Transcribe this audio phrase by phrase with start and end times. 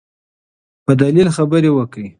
[0.85, 2.07] په دلیل خبرې وکړئ.